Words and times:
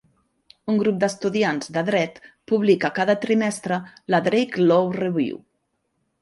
Un 0.71 0.77
grup 0.77 0.95
d'estudiants 1.01 1.69
de 1.75 1.83
Dret 1.89 2.17
publica 2.53 2.91
cada 3.01 3.17
trimestre 3.27 3.79
la 4.15 4.23
Drake 4.29 4.65
Law 4.71 4.91
Review. 4.99 5.39